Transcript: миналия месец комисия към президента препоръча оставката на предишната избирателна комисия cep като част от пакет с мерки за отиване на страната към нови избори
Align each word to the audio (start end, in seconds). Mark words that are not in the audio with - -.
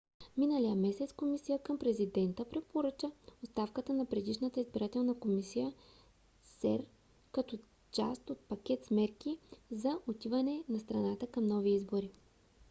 миналия 0.37 0.75
месец 0.75 1.13
комисия 1.13 1.59
към 1.63 1.77
президента 1.77 2.45
препоръча 2.49 3.11
оставката 3.43 3.93
на 3.93 4.05
предишната 4.05 4.59
избирателна 4.59 5.19
комисия 5.19 5.73
cep 6.61 6.85
като 7.31 7.59
част 7.91 8.29
от 8.29 8.39
пакет 8.39 8.85
с 8.85 8.91
мерки 8.91 9.37
за 9.71 9.99
отиване 10.07 10.63
на 10.69 10.79
страната 10.79 11.27
към 11.27 11.47
нови 11.47 11.69
избори 11.75 12.11